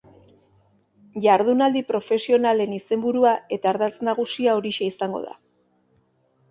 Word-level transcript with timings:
Jardunaldi 1.25 1.83
profesionalen 1.91 2.73
izenburua 2.79 3.35
eta 3.59 3.73
ardatz 3.75 3.95
nagusia 4.11 4.61
horixe 4.63 4.91
izango 4.93 5.25
da. 5.29 5.41